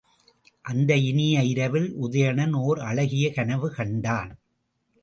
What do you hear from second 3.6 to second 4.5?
கண்டான்.